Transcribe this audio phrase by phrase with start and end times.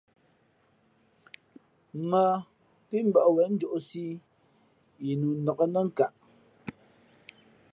[2.09, 2.23] Mᾱ
[2.87, 4.21] pí mbᾱʼ wěn njōʼsī ī
[5.03, 6.11] yi nu nǎk nά nkaʼ.